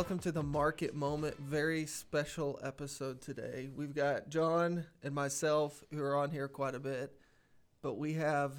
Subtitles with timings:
[0.00, 1.36] welcome to the Market Moment.
[1.38, 3.68] Very special episode today.
[3.76, 7.12] We've got John and myself who are on here quite a bit,
[7.82, 8.54] but we have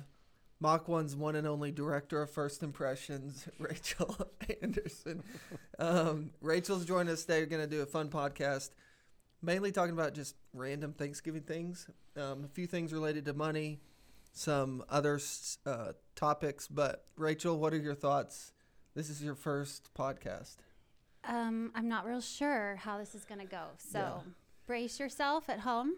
[0.59, 4.15] Mach 1's one and only director of First Impressions, Rachel
[4.61, 5.23] Anderson.
[5.79, 7.39] Um, Rachel's joining us today.
[7.39, 8.69] We're going to do a fun podcast,
[9.41, 13.79] mainly talking about just random Thanksgiving things, um, a few things related to money,
[14.31, 15.19] some other
[15.65, 16.67] uh, topics.
[16.67, 18.51] But, Rachel, what are your thoughts?
[18.93, 20.57] This is your first podcast.
[21.23, 23.63] Um, I'm not real sure how this is going to go.
[23.77, 24.19] So Yeah.
[24.65, 25.93] brace yourself at home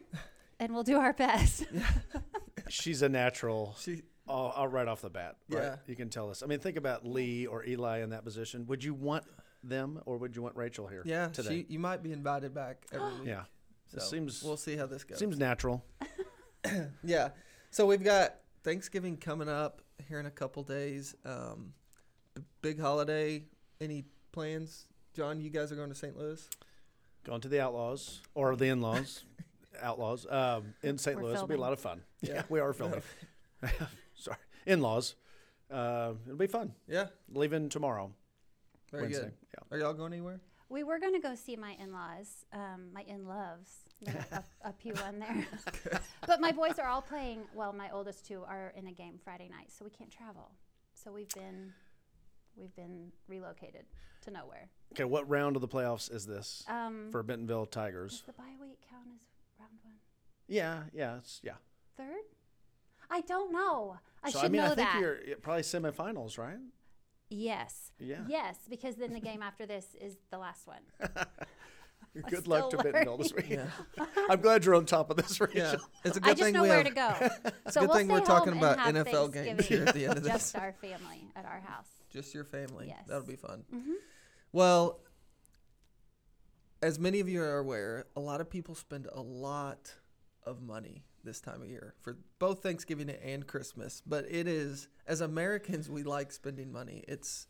[0.60, 1.66] and we'll do our best.
[2.70, 3.76] She's a natural.
[3.80, 5.36] She, All, all right off the bat.
[5.50, 5.64] Right?
[5.64, 5.76] Yeah.
[5.88, 6.44] You can tell us.
[6.44, 8.66] I mean, think about Lee or Eli in that position.
[8.68, 9.24] Would you want
[9.64, 11.04] them or would you want Rachel here?
[11.06, 11.50] yeah, Today.
[11.50, 13.28] she, you might be invited back every week.
[13.28, 13.44] yeah.
[13.90, 15.20] So It seems we'll see how this goes.
[15.20, 15.86] seems natural.
[17.04, 17.30] yeah.
[17.70, 21.16] So we've got Thanksgiving coming up here in a couple days.
[21.26, 21.74] Um,
[22.34, 23.44] b- big holiday.
[23.82, 25.42] Any plans, John?
[25.42, 26.18] You guys are going to St.
[26.18, 26.48] Louis.
[27.24, 29.24] Going to the Outlaws or the In-Laws,
[29.82, 31.16] Outlaws um, in St.
[31.16, 31.36] We're Louis.
[31.36, 32.02] It'll be a lot of fun.
[32.22, 32.34] Yeah.
[32.34, 33.02] Yeah, we are filming.
[34.16, 35.16] Sorry, In-Laws.
[35.72, 36.74] Uh, it'll be fun.
[36.88, 37.08] Yeah.
[37.32, 38.12] Leaving tomorrow,
[38.92, 39.24] Very Wednesday.
[39.24, 39.34] good.
[39.72, 39.76] Yeah.
[39.76, 40.42] Are y'all going anywhere?
[40.74, 44.82] we were going to go see my in-laws, um, my in-loves, you know, up, up
[44.82, 46.00] there.
[46.26, 47.42] but my boys are all playing.
[47.54, 50.50] Well, my oldest two are in a game Friday night, so we can't travel.
[50.96, 51.74] So we've been,
[52.58, 53.86] we've been relocated
[54.22, 54.70] to nowhere.
[54.94, 58.24] Okay, what round of the playoffs is this Um, for Bentonville does Tigers?
[58.26, 59.22] the bye week count as
[59.60, 59.94] round one?
[60.48, 61.54] Yeah, yeah, it's, yeah.
[61.98, 62.22] Third?
[63.10, 63.98] I don't know.
[64.24, 65.00] I so should I mean, know I think that.
[65.00, 66.58] you're probably semifinals, right?
[67.30, 67.92] Yes.
[68.00, 68.22] Yeah.
[68.28, 70.82] Yes, because then the game after this is the last one.
[72.30, 73.50] Good luck to still Bentonville this week.
[73.50, 73.66] Yeah.
[74.30, 75.58] I'm glad you're on top of this, Rachel.
[75.58, 75.76] Yeah.
[76.06, 76.88] It's a good I just thing know we where have.
[76.88, 77.52] to go.
[77.66, 80.06] It's so a good we'll thing stay we're talking about NFL games here at the
[80.06, 80.32] end of this.
[80.32, 81.88] Just our family at our house.
[82.14, 82.86] Just your family.
[82.88, 83.04] Yes.
[83.08, 83.66] That'll be fun.
[83.74, 83.96] Mhm.
[84.52, 85.00] Well,
[86.82, 89.94] as many of you are aware, a lot of people spend a lot
[90.44, 94.02] of money this time of year for both Thanksgiving and Christmas.
[94.06, 97.04] But it is, as Americans, we like spending money.
[97.08, 97.48] It's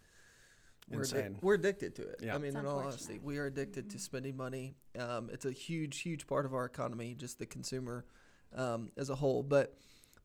[0.90, 1.40] we're, addic- Insane.
[1.42, 2.20] we're addicted to it.
[2.22, 2.36] Yeah.
[2.36, 4.76] I mean, It's in all honesty, we are addicted to spending money.
[4.98, 8.06] Um, it's a huge, huge part of our economy, just the consumer
[8.54, 9.42] um, as a whole.
[9.44, 9.76] But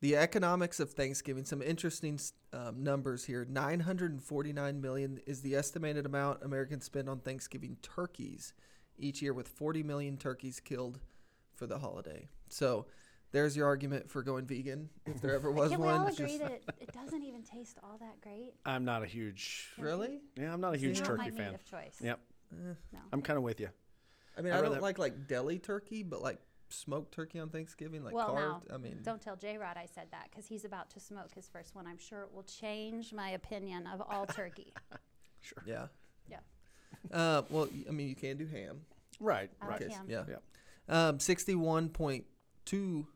[0.00, 2.20] the economics of Thanksgiving, some interesting
[2.52, 3.44] um, numbers here.
[3.48, 8.54] 949 million is the estimated amount Americans spend on Thanksgiving turkeys
[8.98, 10.98] each year, with 40 million turkeys killed
[11.54, 12.28] for the holiday.
[12.48, 12.86] So
[13.32, 16.00] there's your argument for going vegan, if there ever was Can we one.
[16.00, 18.54] all agree that it, it doesn't even taste all that great?
[18.66, 19.68] I'm not a huge.
[19.78, 20.20] really?
[20.36, 21.54] Yeah, I'm not a huge Not turkey my meat fan.
[21.54, 21.96] of choice.
[22.02, 22.18] Yep,
[22.52, 22.72] Eh.
[22.92, 22.98] No.
[23.12, 23.68] I'm kind of with you.
[24.36, 26.38] I mean, I'd I don't rather- like like deli turkey, but like
[26.70, 28.68] smoked turkey on Thanksgiving, like Well, carved.
[28.68, 31.34] now, I mean, Don't tell J Rod I said that because he's about to smoke
[31.34, 31.86] his first one.
[31.86, 34.72] I'm sure it will change my opinion of all turkey.
[35.40, 35.62] Sure.
[35.66, 35.86] yeah,
[36.30, 36.38] Yeah.
[37.12, 38.80] Uh, well, I mean, you can do ham.
[39.20, 39.80] Right, I right.
[39.80, 40.06] like ham.
[40.08, 40.24] Yeah.
[40.28, 40.42] Yep.
[40.88, 42.24] Um, sixty-one point
[42.64, 43.06] two.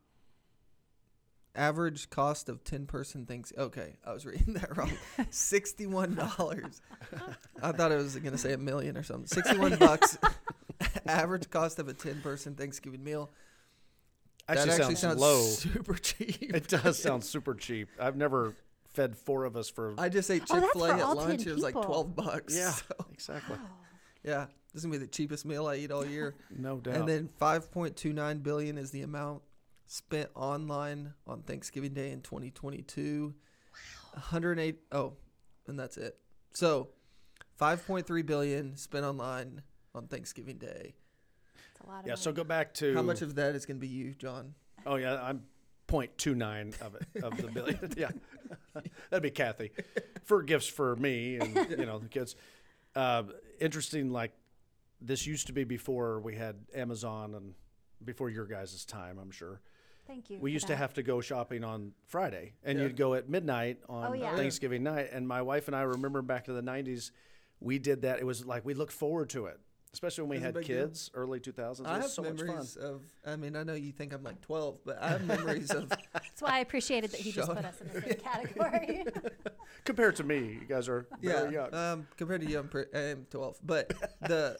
[1.54, 3.52] Average cost of ten person thanks.
[3.58, 4.90] Okay, I was reading that wrong.
[5.30, 6.80] Sixty-one dollars.
[7.62, 9.26] I thought it was gonna say a million or something.
[9.26, 10.16] Sixty-one bucks.
[11.12, 13.30] Average cost of a ten person Thanksgiving meal.
[14.48, 15.42] Actually, that actually sounds, sounds low.
[15.42, 16.54] super cheap.
[16.54, 17.88] it does sound super cheap.
[18.00, 18.54] I've never
[18.88, 19.94] fed four of us for.
[19.98, 21.44] I just ate Oh, Chick Fil A for at lunch.
[21.44, 22.56] 10 It was like twelve bucks.
[22.56, 23.56] yeah, So, exactly.
[24.24, 26.34] yeah, this is gonna be the cheapest meal I eat all year.
[26.50, 26.96] No doubt.
[26.96, 29.42] and then five point two nine billion is the amount
[29.86, 33.32] spent online on Thanksgiving Day in 2022.
[33.34, 34.20] Wow.
[34.20, 34.78] 108.
[34.90, 35.12] Oh,
[35.68, 36.16] and that's it.
[36.52, 36.88] So,
[37.56, 39.62] five point three billion spent online
[39.94, 40.94] on Thanksgiving Day.
[41.82, 42.12] It's a lot of yeah.
[42.12, 42.20] money.
[42.20, 44.54] So go back to How much of that is gonna be you, John?
[44.86, 45.42] Oh yeah, I'm
[45.88, 47.92] 0.29 of it of the billion.
[47.96, 48.10] yeah,
[49.10, 49.70] that'd be Kathy
[50.24, 52.36] for gifts for me and you know the kids.
[52.94, 53.24] Uh,
[53.60, 54.32] interesting, like
[55.00, 57.54] this used to be before we had Amazon and
[58.04, 59.18] before your guys' time.
[59.20, 59.60] I'm sure
[60.06, 60.38] Thank you.
[60.38, 62.84] we for used to have to go shopping on Friday, and Yeah.
[62.84, 64.34] you'd go at midnight on Oh, yeah.
[64.36, 65.08] Thanksgiving night.
[65.12, 67.10] And my wife and I remember back in the 90s,
[67.60, 68.18] we did that.
[68.18, 69.60] It was like we looked forward to it,
[69.92, 70.86] especially when we had big deal.
[70.86, 71.80] kids, early 2000s.
[71.80, 72.46] It I was have so much fun.
[72.46, 73.02] memories of.
[73.26, 75.88] I mean, I know you think I'm like twelve, but I have memories of.
[76.12, 79.04] That's why I appreciated that he just put us in the same category.
[79.84, 81.74] Compared to me, you guys are yeah, very young.
[81.74, 84.56] um, compared to you, I'm, pre- I'm 12, but the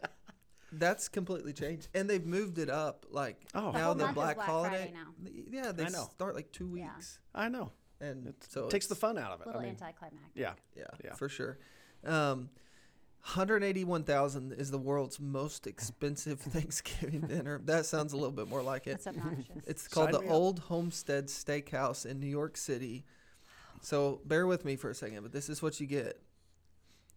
[0.73, 3.07] that's completely changed, and they've moved it up.
[3.11, 3.71] Like Oh.
[3.73, 4.91] The now whole the Black Black Holiday.
[4.91, 5.31] Friday now.
[5.65, 6.09] Yeah, they I know.
[6.15, 6.95] start like two Yeah.
[6.97, 7.71] weeks, I know.
[8.01, 9.43] and It so takes the fun out of it.
[9.43, 9.47] a it.
[9.49, 10.33] little I mean, anticlimactic.
[10.35, 10.55] yeah.
[10.77, 11.15] Yeah, Yeah.
[11.15, 11.59] for sure.
[12.05, 12.49] Um,
[13.25, 17.61] 181,000 is the world's most expensive Thanksgiving dinner.
[17.65, 19.03] That sounds a little bit more like it.
[19.05, 19.65] That's obnoxious.
[19.67, 20.31] It's called Sign the.
[20.33, 23.05] Old Homestead Steakhouse in New York City.
[23.81, 26.21] So bear with me for a second, but this is what you get.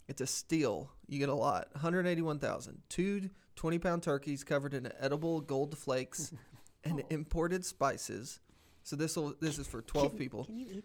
[0.08, 0.92] It's a steal.
[1.08, 1.70] You get a lot.
[1.74, 2.82] 181,000.
[2.90, 6.34] Two 20 pound turkeys covered in edible gold flakes
[6.84, 8.40] and imported spices.
[8.84, 10.44] So this will this is for 12 Can- people.
[10.46, 10.84] Can you eat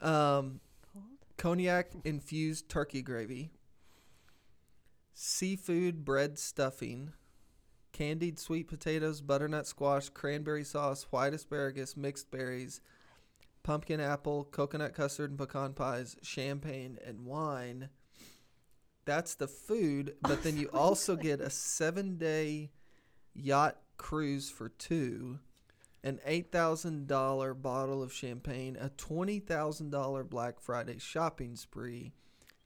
[0.00, 0.60] that Um,
[0.92, 1.04] cold?
[1.36, 3.50] cognac infused turkey gravy,
[5.14, 7.12] seafood bread stuffing,
[7.92, 12.80] candied sweet potatoes, butternut squash, cranberry sauce, white asparagus, mixed berries,
[13.62, 17.88] pumpkin apple, coconut custard and pecan pies, champagne, and wine.
[19.04, 22.72] That's the food, but then you also get a seven day
[23.32, 25.38] yacht cruise for two,
[26.02, 32.12] an $8,000 bottle of champagne, a $20,000 Black Friday shopping spree,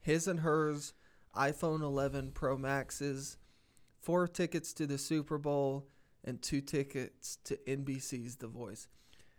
[0.01, 0.93] his and hers
[1.35, 3.37] iPhone 11 Pro Maxes,
[4.01, 5.87] four tickets to the Super Bowl,
[6.23, 8.87] and two tickets to NBC's The Voice.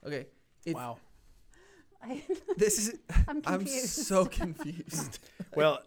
[0.07, 0.27] Okay,
[0.65, 0.99] If- wow.
[2.03, 2.23] I,
[2.57, 2.99] this is.
[3.29, 5.19] I'm I'm so confused.
[5.55, 5.81] Well,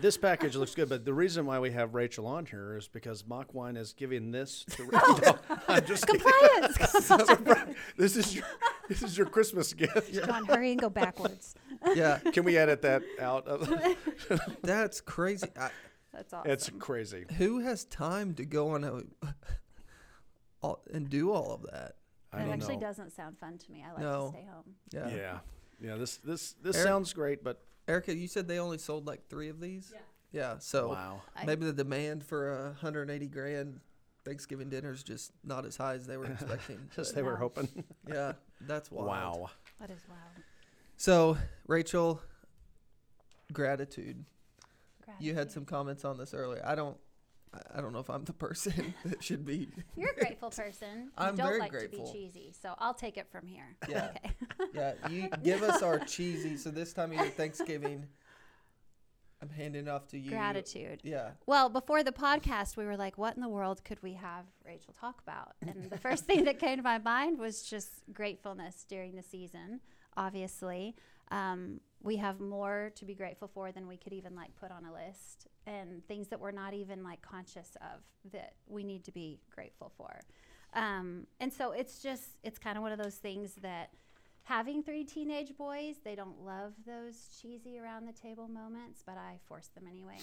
[0.00, 3.26] this package looks good, but the reason why we have Rachel on here is because
[3.26, 5.18] Mach One is giving this to Rachel.
[5.22, 5.38] No,
[5.68, 6.22] I'm just kidding.
[6.22, 7.76] Compliance.
[7.98, 8.44] This is your
[9.00, 10.12] this is your Christmas gift.
[10.12, 11.54] John, hurry and go backwards.
[11.94, 13.46] yeah, Can we edit that out?
[14.62, 15.48] That's crazy.
[15.58, 15.70] I,
[16.12, 16.50] That's awesome.
[16.50, 17.24] it's crazy.
[17.38, 19.02] who has time to go on a
[20.62, 21.96] all, and do all of that?
[22.32, 22.82] I it don't actually know.
[22.82, 23.84] doesn't sound fun to me.
[23.86, 24.26] I like No.
[24.26, 24.74] to stay home.
[24.92, 25.08] Yeah.
[25.16, 25.38] Yeah.
[25.80, 29.28] yeah, This this this Eric- sounds great, but Erica, you said they only sold like
[29.28, 29.92] three of these.
[29.92, 30.00] Yeah.
[30.32, 30.54] Yeah.
[30.60, 31.22] So wow.
[31.44, 33.80] Maybe the demand for a 180 grand
[34.24, 36.78] Thanksgiving dinner is just not as high as they were expecting.
[36.96, 37.68] As they were hoping.
[38.08, 39.08] yeah, that's wild.
[39.08, 39.50] Wow.
[39.80, 40.44] That is wild.
[40.96, 41.36] So
[41.66, 42.20] Rachel,
[43.52, 44.24] gratitude.
[45.20, 46.62] You had some comments on this earlier.
[46.64, 46.96] I don't.
[46.96, 46.98] I-
[47.74, 49.68] I don't know if I'm the person that should be.
[49.94, 51.02] You're a grateful person.
[51.02, 52.06] You I'm don't very like grateful.
[52.06, 53.76] to be cheesy, so I'll take it from here.
[53.90, 54.08] Yeah.
[54.16, 54.32] Okay.
[54.72, 56.56] Yeah, you give us our cheesy.
[56.56, 58.06] So this time of year, Thanksgiving,
[59.42, 60.30] I'm handing it off to you.
[60.30, 61.00] Gratitude.
[61.02, 61.30] Yeah.
[61.46, 64.94] Well, before the podcast, we were like, what in the world could we have Rachel
[64.98, 65.54] talk about?
[65.66, 69.80] And the first thing that came to my mind was just gratefulness during the season,
[70.16, 70.94] obviously.
[71.32, 74.84] Um, we have more to be grateful for than we could even like put on
[74.84, 78.02] a list and things that we're not even like conscious of
[78.32, 80.20] that we need to be grateful for.
[80.74, 83.90] Um, and so it's just, it's kind of one of those things that
[84.44, 89.38] having three teenage boys, they don't love those cheesy around the table moments, but I
[89.46, 90.18] force them anyway.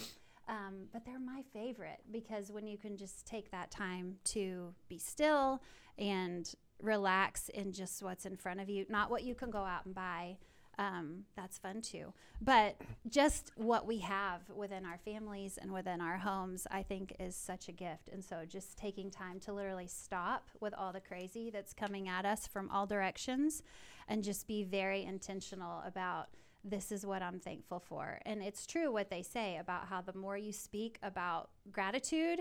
[0.48, 4.98] Um, but they're my favorite because when you can just take that time to be
[4.98, 5.62] still
[5.98, 6.52] and
[6.82, 9.94] relax in just what's in front of you, not what you can go out and
[9.94, 10.38] buy.
[10.80, 12.14] Um, that's fun too.
[12.42, 12.78] But
[13.10, 17.68] just what we have within our families and within our homes, I think is such
[17.68, 18.08] a gift.
[18.12, 22.26] And so just taking time to literally stop with all the crazy that's coming at
[22.26, 23.62] us from all directions
[24.08, 26.30] and just be very intentional about
[26.64, 28.20] this is what I'm thankful for.
[28.26, 32.40] And it's true what they say about how the more you speak about gratitude,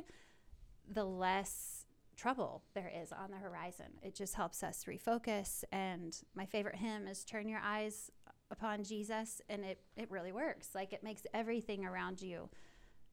[0.88, 1.86] the less
[2.18, 3.86] trouble there is on the horizon.
[4.02, 5.64] It just helps us refocus.
[5.72, 8.10] And my favorite hymn is Turn Your Eyes
[8.50, 9.40] Upon Jesus.
[9.48, 10.70] And it, it really works.
[10.74, 12.48] Like it makes everything around you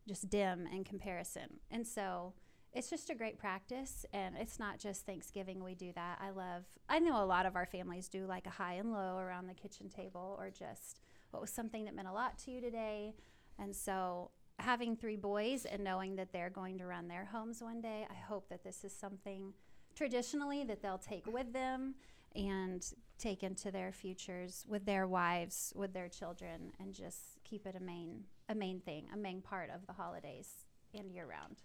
[0.08, 1.60] just dim in comparison.
[1.72, 2.34] And so
[2.74, 4.06] it's just a great practice.
[4.14, 6.20] And it's not just Thanksgiving we do that.
[6.22, 9.18] I love, I know a lot of our families do like a high and low
[9.18, 11.00] around the kitchen table or just
[11.32, 13.14] what was something that meant a lot to you today.
[13.58, 17.82] And so having three boys and knowing that they're going to run their homes one
[17.82, 19.54] day, I hope that this is something
[19.96, 21.96] traditionally that they'll take with them
[22.36, 22.86] and
[23.18, 27.84] take into their futures with their wives, with their children, and just keep it a
[27.84, 31.58] main a main thing, a main part of the holidays and year round.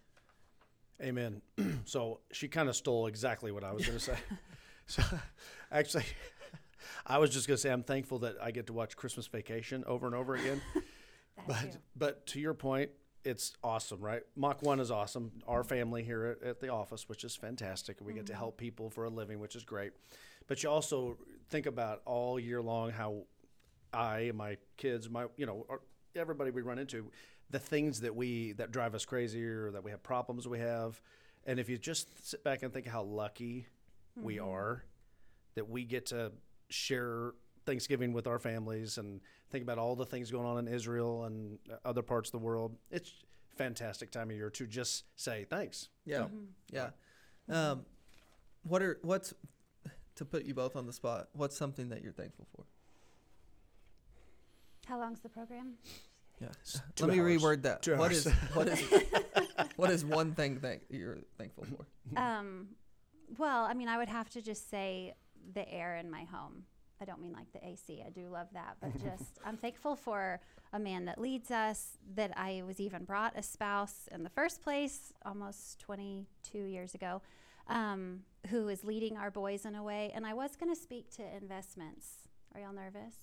[1.01, 1.41] Amen.
[1.85, 4.17] so she kind of stole exactly what I was going to say.
[4.87, 5.03] so
[5.71, 6.05] actually,
[7.05, 9.83] I was just going to say I'm thankful that I get to watch Christmas Vacation
[9.85, 10.61] over and over again.
[11.47, 11.77] But too.
[11.95, 12.91] but to your point,
[13.23, 14.21] it's awesome, right?
[14.35, 15.31] Mach One is awesome.
[15.47, 18.39] Our family here at, at the office, which is fantastic, we get to mm-hmm.
[18.39, 19.91] help people for a living, which is great.
[20.51, 21.15] But you also
[21.47, 23.23] think about all year long how
[23.93, 25.65] I and my kids, my you know,
[26.13, 27.09] everybody we run into,
[27.51, 31.01] the things that we that drive us crazy or that we have problems we have,
[31.45, 33.65] and if you just sit back and think how lucky
[34.17, 34.83] we are
[35.55, 36.33] that we get to
[36.67, 37.31] share
[37.65, 41.59] Thanksgiving with our families and think about all the things going on in Israel and
[41.85, 42.75] other parts of the world.
[42.91, 43.13] It's
[43.55, 45.87] fantastic time of year to just say thanks.
[46.03, 46.25] Yeah.
[46.73, 46.89] Yeah.
[47.47, 47.85] Um,
[48.63, 49.33] what are what's
[50.21, 51.29] to put you both on the spot?
[51.33, 52.63] What's something that you're thankful for?
[54.85, 55.73] How long's the program?
[56.39, 56.47] Yeah.
[56.95, 57.81] two Let me reword that.
[57.81, 58.25] Two What hours.
[58.27, 58.83] is what is
[59.75, 62.19] what is one thing that you're thankful for?
[62.19, 62.69] Um,
[63.37, 65.13] well, I mean, I would have to just say
[65.53, 66.63] the air in my home.
[66.99, 68.03] I don't mean like the AC.
[68.05, 70.39] I do love that, but just I'm thankful for
[70.73, 71.97] a man that leads us.
[72.15, 77.21] That I was even brought a spouse in the first place almost 22 years ago,
[77.67, 80.11] um, who is leading our boys in a way.
[80.13, 82.27] And I was going to speak to investments.
[82.53, 83.15] Are y'all nervous?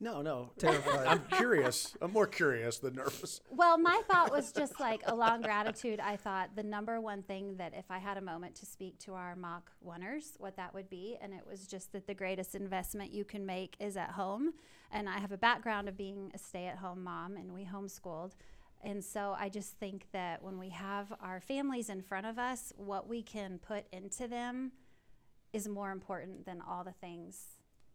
[0.00, 0.50] No, no.
[0.58, 1.06] Terrified.
[1.06, 1.96] I'm curious.
[2.02, 3.40] I'm more curious than nervous.
[3.50, 6.00] Well, my thought was just like along gratitude.
[6.00, 9.14] I thought the number one thing that if I had a moment to speak to
[9.14, 13.12] our mock oneers, what that would be, and it was just that the greatest investment
[13.12, 14.52] you can make is at home.
[14.90, 18.32] And I have a background of being a stay-at-home mom, and we homeschooled.
[18.84, 22.72] And so I just think that when we have our families in front of us,
[22.76, 24.72] what we can put into them
[25.54, 27.38] is more important than all the things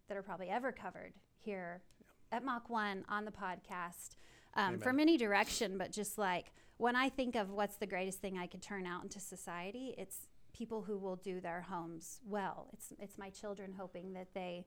[0.07, 1.83] that are probably ever covered here
[2.31, 4.15] at Mach 1 on the podcast
[4.55, 8.37] um, from any direction, but just like when I think of what's the greatest thing
[8.37, 12.69] I could turn out into society, it's people who will do their homes well.
[12.73, 14.65] It's, it's my children hoping that they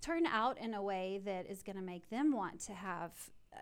[0.00, 3.10] turn out in a way that is going to make them want to have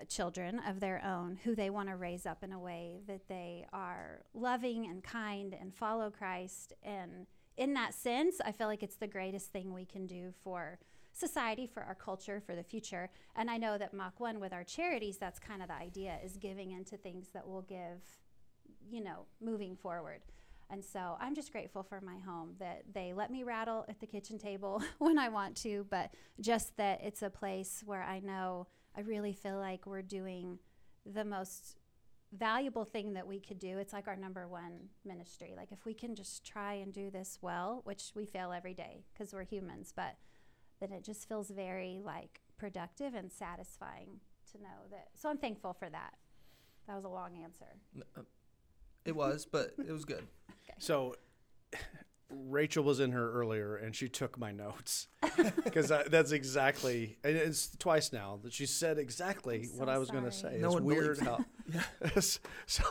[0.09, 3.67] children of their own who they want to raise up in a way that they
[3.73, 6.73] are loving and kind and follow Christ.
[6.83, 10.79] And in that sense, I feel like it's the greatest thing we can do for
[11.13, 13.09] society, for our culture, for the future.
[13.37, 16.37] And I know that Mach 1 with our charities, that's kind of the idea is
[16.37, 18.03] giving into things that will give,
[18.91, 20.21] you know, moving forward.
[20.71, 24.07] And so I'm just grateful for my home that they let me rattle at the
[24.07, 26.11] kitchen table when I want to, but
[26.41, 30.59] just that it's a place where I know I really feel like we're doing
[31.05, 31.77] the most
[32.33, 33.79] valuable thing that we could do.
[33.79, 35.55] It's like our number one ministry.
[35.57, 39.05] Like if we can just try and do this well, which we fail every day
[39.13, 40.17] because we're humans, but
[40.81, 44.21] then it just feels very like productive and satisfying
[44.53, 45.09] to know that.
[45.15, 46.15] So I'm thankful for that.
[46.87, 47.77] That was a long answer.
[48.17, 48.23] Uh,
[49.05, 50.27] it was, but it was good.
[50.79, 51.15] So
[52.55, 55.09] Rachel was in here earlier and she took my notes
[55.65, 60.11] because that's exactly and it's twice now that she said exactly I'm what I was
[60.11, 60.59] going to say.
[60.61, 62.85] No it's one weird believes how so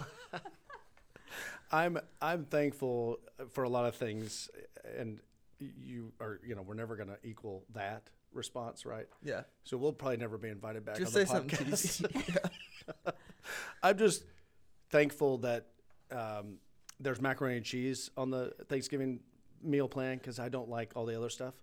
[1.71, 3.19] I'm I'm thankful
[3.51, 4.49] for a lot of things
[4.97, 5.19] and
[5.59, 9.07] you are you know we're never going to equal that response, right?
[9.23, 9.43] Yeah.
[9.63, 12.13] So we'll probably never be invited back Just on say the something podcast.
[12.13, 12.33] cheesy.
[13.05, 13.11] yeah.
[13.81, 14.25] I'm just
[14.89, 15.67] thankful that
[16.11, 16.57] um,
[16.99, 19.19] there's macaroni and cheese on the Thanksgiving
[19.63, 21.53] meal plan because I don't like all the other stuff.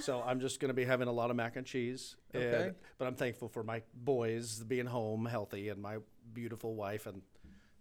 [0.00, 2.16] so I'm just going to be having a lot of mac and cheese.
[2.34, 2.70] and- Okay.
[2.98, 5.98] but I'm thankful for my boys being home healthy and my
[6.32, 7.22] beautiful wife, and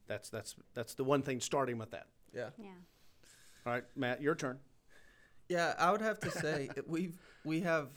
[0.08, 1.40] that's that's that's the one thing.
[1.42, 2.08] Starting with that.
[2.34, 2.50] Yeah.
[2.58, 2.68] Yeah.
[3.66, 4.60] All right, Matt, your turn.
[5.50, 7.90] Yeah, I would have to say we've we have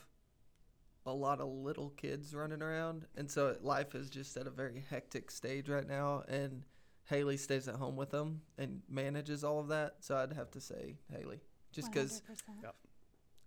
[1.06, 4.84] a lot of little kids running around, and so life is just at a very
[4.90, 6.22] hectic stage right now.
[6.28, 6.62] And
[7.04, 9.96] Haley stays at home with them and manages all of that.
[10.00, 11.40] So I'd have to say Haley,
[11.72, 12.22] just because
[12.62, 12.72] 100%.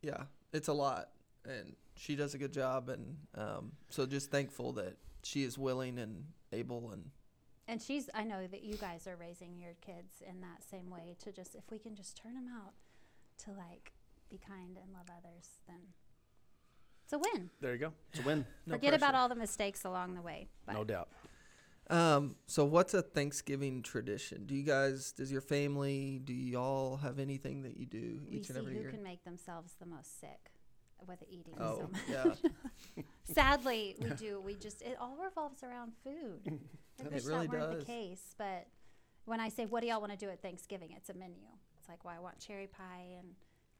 [0.01, 0.23] yeah,
[0.53, 1.09] it's a lot,
[1.45, 5.99] and she does a good job, and um, so just thankful that she is willing
[5.99, 7.11] and able and
[7.67, 11.15] And she's, I know that you guys are raising your kids in that same way
[11.23, 12.73] to just, if we can just turn them out
[13.45, 13.93] to like
[14.29, 15.79] be kind and love others, then
[17.03, 17.49] it's a win.
[17.59, 17.93] There you go.
[18.11, 20.47] It's a win, no Forget about all the mistakes along the way.
[20.65, 21.09] But no doubt.
[21.91, 24.45] Um, so what's a Thanksgiving tradition?
[24.45, 28.49] Do you guys, does your family, do y'all have anything that you do we each
[28.49, 28.83] and every year?
[28.85, 30.51] who can make themselves the most sick
[31.05, 32.01] with eating Oh, so much.
[32.95, 33.03] yeah.
[33.33, 34.39] Sadly, we do.
[34.39, 36.39] We just, it all revolves around food.
[36.99, 37.79] I It wish really that weren't does.
[37.79, 38.67] the case, but
[39.25, 40.93] when I say, what do y'all want to do at Thanksgiving?
[40.95, 41.47] It's a menu.
[41.79, 43.29] It's like, well, I want cherry pie, and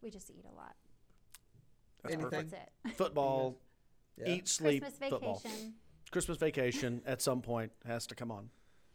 [0.02, 0.76] we just eat a lot.
[2.04, 2.30] That's Anything?
[2.32, 2.52] perfect.
[2.84, 2.98] That's it.
[2.98, 3.58] Football,
[4.18, 4.30] yeah.
[4.34, 5.42] eat, sleep, Christmas football.
[6.12, 6.28] Vacation.
[6.28, 8.50] Christmas vacation at some point has to come on.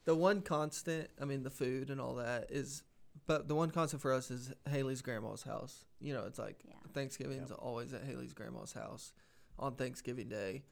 [0.04, 2.82] The one constant, I mean, the food and all that is,
[3.26, 5.84] but the one constant for us is Haley's grandma's house.
[6.00, 6.74] You know, it's like Yeah.
[6.92, 9.12] Thanksgiving's always at Haley's grandma's house
[9.58, 10.62] on Thanksgiving Day.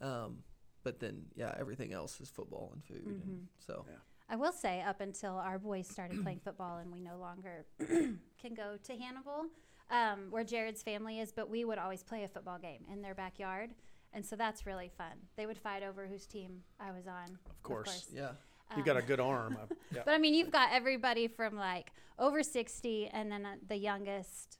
[0.00, 0.38] Um,
[0.84, 3.04] but then, yeah, everything else is football and food.
[3.04, 3.30] Mm-hmm.
[3.30, 3.96] And so, Yeah.
[4.30, 8.54] I will say, up until our boys started playing football and we no longer can
[8.54, 9.46] go to Hannibal,
[9.90, 13.14] um, where Jared's family is, but we would always play a football game in their
[13.14, 13.70] backyard.
[14.12, 15.12] And so that's really fun.
[15.36, 17.38] They would fight over whose team I was on.
[17.50, 18.06] Of course.
[18.12, 18.30] yeah.
[18.76, 19.56] You've got a good arm.
[19.60, 20.02] I- yeah.
[20.04, 24.58] But I mean, you've got everybody from like over 60 and then uh, the youngest.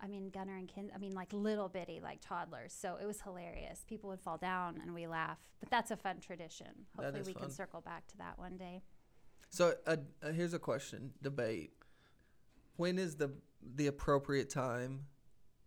[0.00, 2.72] I mean, Gunner and Ken, I mean, like little bitty, like toddlers.
[2.72, 3.84] So it was hilarious.
[3.88, 5.38] People would fall down and we laugh.
[5.60, 6.68] But that's a fun tradition.
[6.96, 7.44] Hopefully, we fun.
[7.44, 8.82] can circle back to that one day.
[9.50, 11.72] So uh, uh, here's a question: debate.
[12.76, 13.32] When is the
[13.74, 15.06] the appropriate time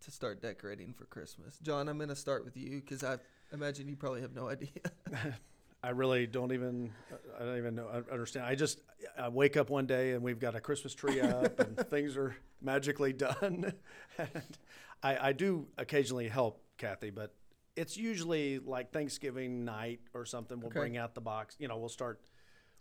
[0.02, 1.58] to start decorating for Christmas?
[1.62, 3.18] John, I'm going to start with you because I
[3.54, 4.70] imagine you probably have no idea.
[5.84, 6.92] I really don't even.
[7.40, 7.88] I don't even know.
[7.88, 8.46] I understand.
[8.46, 8.80] I just.
[9.18, 12.36] I wake up one day and we've got a Christmas tree up and things are
[12.62, 13.74] magically done.
[14.20, 14.58] and
[15.02, 17.34] I, I do occasionally help Kathy, but
[17.76, 20.60] it's usually like Thanksgiving night or something.
[20.60, 20.80] We'll Okay.
[20.82, 21.56] bring out the box.
[21.58, 22.22] You know, we'll start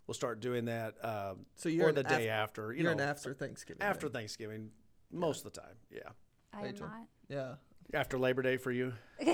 [0.05, 0.93] we'll start doing that.
[1.03, 2.71] Um, So you're or the day af- after.
[2.71, 3.81] You You're know, after Thanksgiving.
[3.81, 4.21] after then.
[4.21, 4.69] Thanksgiving,
[5.11, 5.75] most of the time.
[5.89, 6.09] Yeah,
[6.53, 7.07] I am not.
[7.29, 7.55] Yeah.
[7.93, 8.93] after Labor Day for you.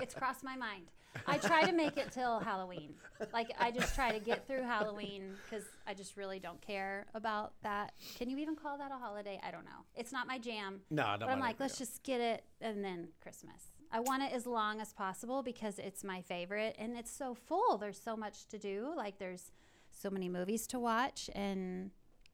[0.00, 0.84] It's crossed my mind.
[1.26, 2.94] I try to make it till Halloween.
[3.32, 7.54] Like I just try to get through Halloween because I just really don't care about
[7.62, 7.92] that.
[8.16, 9.40] Can you even call that a holiday?
[9.42, 9.84] I don't know.
[9.96, 10.80] It's not my jam.
[10.90, 11.20] No, I don't.
[11.20, 11.86] But I'm like, let's yeah.
[11.86, 13.72] just get it and then Christmas.
[13.90, 17.78] I want it as long as possible because it's my favorite and it's so full.
[17.78, 18.92] There's so much to do.
[18.96, 19.50] Like there's
[19.90, 21.90] so many movies to watch and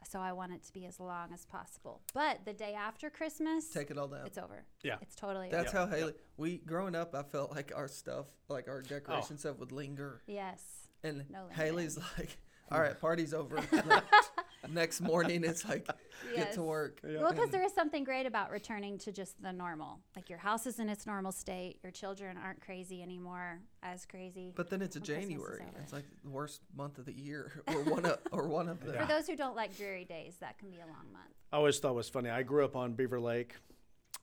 [0.09, 2.03] so I want it to be as long as possible.
[2.13, 4.27] But the day after Christmas, Take it all down.
[4.27, 4.65] it's over.
[4.83, 4.97] Yeah.
[5.01, 5.91] It's totally That's over.
[5.91, 6.13] how Haley.
[6.37, 9.41] We growing up, I felt like our stuff, like our decoration oh.
[9.41, 10.23] stuff, would linger.
[10.27, 10.63] Yes.
[11.03, 11.49] And No.
[11.51, 12.39] Haley's like,
[12.71, 13.59] "All right, party's over."
[14.65, 15.89] Like, next morning, it's like,
[16.35, 17.01] get to work.
[17.05, 20.01] Well, because there is something great about returning to just the normal.
[20.17, 21.79] Like your house is in its normal state.
[21.83, 24.53] Your children aren't crazy anymore, as crazy.
[24.57, 25.63] But then it's a when Christmas is January.
[25.83, 28.97] It's like the worst month of the year, or one of, or one of them.
[28.97, 31.35] For those who don't like dreary days, that can be a long month.
[31.53, 32.31] I always thought it was funny.
[32.31, 33.55] I grew up on Beaver Lake,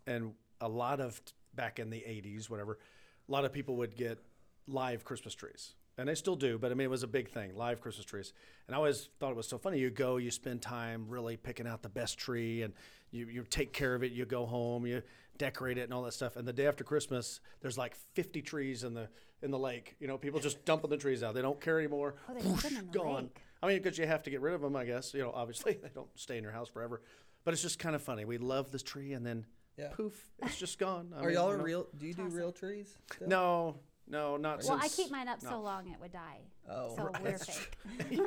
[0.07, 1.21] and a lot of
[1.53, 2.79] back in the '80s, whatever,
[3.27, 4.19] a lot of people would get
[4.67, 6.57] live Christmas trees, and they still do.
[6.57, 8.33] But I mean, it was a big thing, live Christmas trees.
[8.67, 9.79] And I always thought it was so funny.
[9.79, 12.73] You go, you spend time really picking out the best tree, and
[13.11, 14.11] you you take care of it.
[14.11, 15.01] You go home, you
[15.37, 16.35] decorate it, and all that stuff.
[16.35, 19.09] And the day after Christmas, there's like 50 trees in the
[19.41, 19.95] in the lake.
[19.99, 21.33] You know, people just dumping the trees out.
[21.33, 22.15] They don't care anymore.
[22.29, 23.15] Oh, they dump them in the gone.
[23.23, 23.41] lake.
[23.63, 25.13] I mean, because you have to get rid of them, I guess.
[25.13, 27.01] You know, obviously they don't stay in your house forever.
[27.43, 28.23] But it's just kind of funny.
[28.25, 29.45] We love this tree, and then
[29.77, 29.89] Yeah.
[29.93, 31.11] poof, it's just gone.
[31.15, 31.63] I Are mean, y'all you know.
[31.63, 31.87] real?
[31.97, 32.37] Do you do Toss it.
[32.37, 32.97] real trees?
[33.15, 33.27] still?
[33.27, 33.75] No,
[34.11, 35.49] no, not Well, I keep mine up no.
[35.49, 36.41] so long it would die.
[36.69, 37.23] Oh, so right.
[37.23, 37.77] we're fake.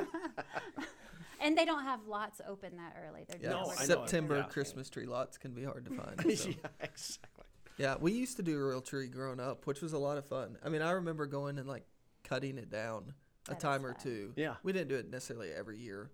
[1.41, 3.25] and they don't have lots open that early.
[3.29, 3.51] They're Yeah.
[3.51, 4.01] No, just I know.
[4.07, 4.43] September Yeah.
[4.45, 6.21] Christmas tree lots can be hard to find.
[6.39, 6.49] so.
[6.49, 7.45] yeah, exactly.
[7.77, 10.25] Yeah, we used to do a real tree growing up, which was a lot of
[10.27, 10.57] fun.
[10.65, 11.85] I mean, I remember going and like
[12.23, 13.15] cutting it down
[13.49, 14.03] a time or fun.
[14.03, 14.33] two.
[14.37, 14.55] Yeah.
[14.63, 16.11] We didn't do it necessarily every year,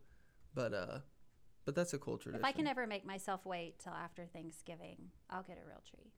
[0.55, 0.99] but uh,
[1.67, 2.41] but that's a cool tradition.
[2.41, 6.11] If I can ever make myself wait till after Thanksgiving, I'll get a real tree.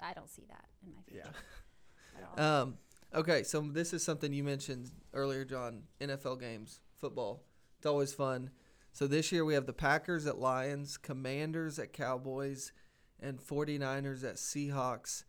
[0.00, 2.20] I don't see that in my future Yeah.
[2.38, 2.62] at all.
[2.62, 2.78] Um,
[3.14, 5.84] okay, so this is something you mentioned earlier, John.
[6.00, 7.44] NFL games, football.
[7.78, 8.50] It's always fun.
[8.92, 12.72] So this year we have the Packers at Lions, Commanders at Cowboys,
[13.20, 15.24] and 49ers at Seahawks.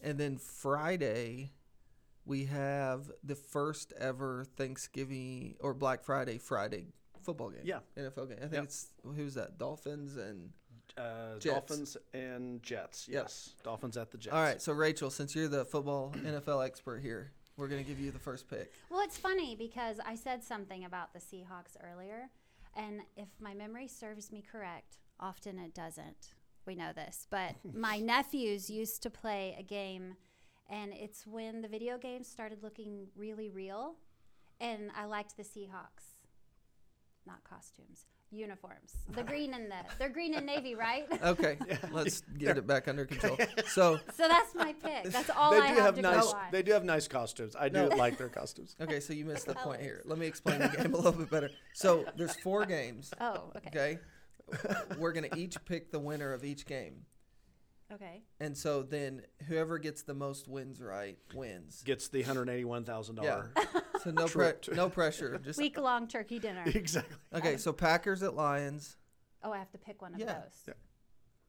[0.00, 1.52] And then Friday
[2.24, 6.86] we have the first ever Thanksgiving or Black Friday Friday
[7.20, 7.62] football game.
[7.64, 7.80] Yeah.
[7.96, 8.38] NFL game.
[8.38, 8.64] I think Yep.
[8.64, 9.58] it's who's that?
[9.58, 10.50] Dolphins and
[10.96, 13.08] Uh, Dolphins and Jets.
[13.08, 13.22] Yep.
[13.24, 14.34] Yes, Dolphins at the Jets.
[14.34, 18.00] All right, so Rachel, since you're the football NFL expert here, we're going to give
[18.00, 18.72] you the first pick.
[18.90, 22.30] Well, it's funny because I said something about the Seahawks earlier,
[22.76, 26.34] and if my memory serves me correct, often it doesn't.
[26.66, 30.16] We know this, but my nephews used to play a game,
[30.68, 33.96] and it's when the video games started looking really real,
[34.60, 36.16] and I liked the Seahawks,
[37.26, 38.94] not costumes, uniforms.
[39.14, 41.06] The green and the they're green and navy, right?
[41.22, 41.56] Okay,
[41.92, 43.36] let's get it back under control.
[43.66, 45.04] So, so that's my pick.
[45.12, 46.24] That's all they I do have, have to nice.
[46.24, 46.44] go on.
[46.50, 47.54] They do have nice costumes.
[47.58, 47.96] I do No.
[47.96, 48.74] like their costumes.
[48.80, 50.02] okay, so you missed the point here.
[50.04, 51.50] Let me explain the game a little bit better.
[51.74, 53.12] So, there's four oh, games.
[53.20, 53.98] oh, okay.
[54.54, 57.06] Okay, we're going to each pick the winner of each game,
[57.92, 58.22] Okay.
[58.40, 61.82] and so then whoever gets the most wins right wins.
[61.84, 63.30] Gets the hundred eighty-one thousand Yeah.
[63.30, 63.52] dollar.
[64.04, 65.38] So no pre- no pressure.
[65.44, 66.62] Just Week long turkey dinner.
[66.66, 67.16] exactly.
[67.34, 67.56] okay.
[67.56, 68.96] So Packers at Lions.
[69.44, 70.26] Oh, I have to pick one of Yeah.
[70.34, 70.62] those.
[70.68, 70.74] Yeah.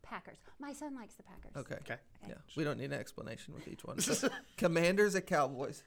[0.01, 0.37] Packers.
[0.59, 1.51] My son likes the Packers.
[1.55, 1.75] Okay.
[1.81, 1.99] Okay.
[2.27, 3.99] Yeah, we don't need an explanation with each one.
[3.99, 5.83] So, Commanders at Cowboys.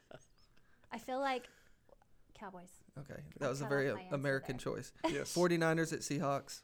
[0.91, 1.45] I feel like
[2.35, 2.71] Cowboys.
[2.99, 4.75] Okay, that I'll was a cut very off uh, answer American there.
[4.75, 4.93] choice.
[5.11, 5.35] Yes.
[5.35, 6.63] 49ers at Seahawks.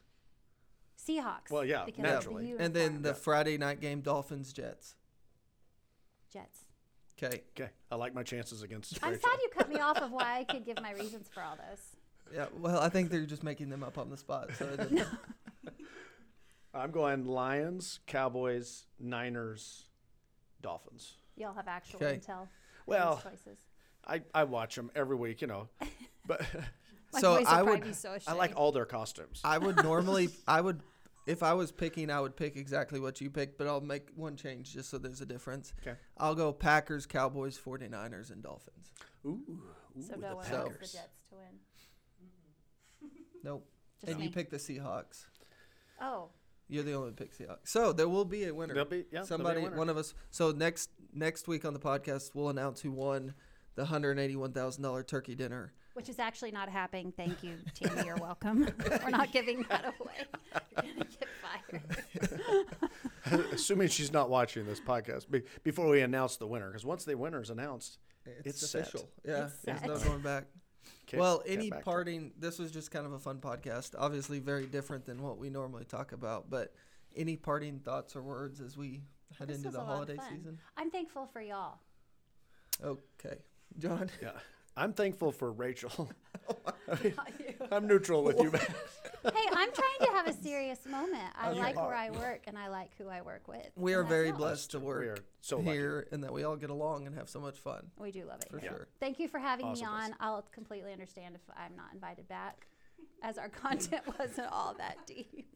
[1.07, 1.51] Seahawks.
[1.51, 2.55] Well, yeah, because of the naturally.
[2.57, 3.13] And then the Yeah.
[3.15, 4.95] Friday night game, Dolphins Jets.
[6.31, 6.62] Jets.
[7.21, 7.41] Okay.
[7.57, 7.69] Okay.
[7.91, 8.97] I like my chances against.
[9.03, 9.29] I'm Rachel.
[9.29, 11.95] sad you cut me off of why I could give my reasons for all this.
[12.33, 12.47] Yeah.
[12.57, 14.49] Well, I think they're just making them up on the spot.
[14.57, 15.07] So it
[16.73, 19.83] I'm going Lions, Cowboys, Niners,
[20.61, 21.17] Dolphins.
[21.35, 22.19] Y'all have actual 'Kay.
[22.19, 22.47] intel.
[22.85, 23.59] Well, choices.
[24.05, 25.69] I, I watch them every week, you know,
[26.25, 26.41] but
[27.13, 29.39] My so I would so I like all their costumes.
[29.43, 30.81] I would normally I would
[31.25, 34.35] if I was picking I would pick exactly what you picked, but I'll make one
[34.35, 35.73] change just so there's a difference.
[35.81, 35.97] Okay.
[36.17, 38.91] I'll go Packers, Cowboys, 49ers and Dolphins.
[39.25, 39.61] Ooh, ooh
[40.01, 40.91] so the no one wants Packers.
[40.91, 43.09] the Jets to win.
[43.43, 43.65] Nope.
[44.01, 44.25] Just and me.
[44.25, 45.25] you pick the Seahawks.
[46.01, 46.29] oh,
[46.69, 47.57] You're the only one who Seahawks.
[47.67, 48.73] So there will be a winner.
[48.73, 49.77] There'll be yeah, there'll be a Somebody, winner.
[49.77, 50.13] one of us.
[50.31, 53.33] So next next week on the podcast, we'll announce who won
[53.75, 55.73] the hundred eighty-one thousand dollar turkey dinner.
[55.93, 57.13] which is actually not happening.
[57.15, 58.05] Thank you, Tammy.
[58.07, 58.67] You're welcome.
[59.03, 60.25] We're not giving that away.
[60.83, 61.27] You're gonna get
[63.29, 63.52] fired.
[63.63, 67.15] Assuming she's not watching this podcast be, before we announce the winner, because once the
[67.15, 68.81] winner is announced, It's, It's set.
[68.81, 69.09] official.
[69.23, 70.47] Yeah, It's there's no going back.
[71.07, 72.33] okay, well, any back parting?
[72.37, 73.95] This was just kind of a fun podcast.
[73.97, 76.49] Obviously, very different than what we normally talk about.
[76.49, 76.73] But
[77.15, 79.01] any parting thoughts or words as we
[79.39, 80.59] head This into the a lot of holiday season?
[80.75, 81.79] I'm thankful for y'all.
[82.83, 83.37] Okay,
[83.79, 84.09] John.
[84.21, 84.31] Yeah,
[84.75, 86.11] I'm thankful for Rachel.
[86.89, 86.99] Not
[87.39, 87.53] you.
[87.71, 88.51] I'm neutral with you.
[89.23, 91.23] Hey, I'm trying to have a serious moment.
[91.39, 93.65] I You like where I work and I like who I work with.
[93.75, 94.37] We and are that's very all.
[94.37, 95.71] blessed to work are so lucky.
[95.71, 97.87] here and that we all get along and have so much fun.
[97.97, 98.49] We do love it.
[98.51, 98.69] For here.
[98.69, 98.87] sure.
[98.99, 100.01] Thank you for having Awesome, me on.
[100.01, 100.15] awesome.
[100.19, 102.67] I'll completely understand if I'm not invited back,
[103.21, 105.47] as our content wasn't all that deep.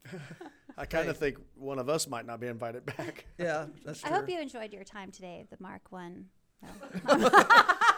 [0.76, 1.32] I kind of Hey.
[1.32, 3.26] think one of us might not be invited back.
[3.38, 4.10] Yeah, that's true.
[4.10, 5.44] I hope you enjoyed your time today.
[5.50, 6.26] The Mark One.
[6.62, 6.68] No.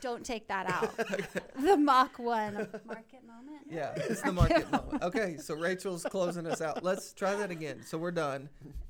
[0.00, 0.96] Don't take that out.
[1.60, 2.54] the Mach One
[2.86, 3.66] market moment.
[3.70, 5.02] Yeah, it's the market moment.
[5.02, 6.82] Okay, so Rachel's closing us out.
[6.82, 7.82] Let's try that again.
[7.84, 8.48] So we're done.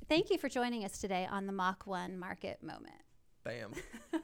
[0.09, 2.95] Thank you for joining us today on the Mach One market moment.
[3.43, 3.71] Bam.